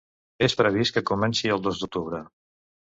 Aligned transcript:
És 0.47 0.55
previst 0.61 0.95
que 0.97 1.05
comenci 1.11 1.55
el 1.59 1.65
dos 1.69 1.81
d’octubre. 1.85 2.25